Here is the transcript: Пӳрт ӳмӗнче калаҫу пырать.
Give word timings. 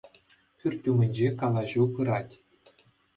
Пӳрт 0.61 0.83
ӳмӗнче 0.93 1.29
калаҫу 1.41 1.83
пырать. 1.99 2.33